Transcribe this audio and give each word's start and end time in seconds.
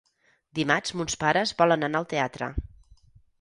Dimarts 0.59 0.95
mons 1.01 1.17
pares 1.25 1.53
volen 1.59 1.89
anar 1.89 2.01
al 2.01 2.09
teatre. 2.15 2.49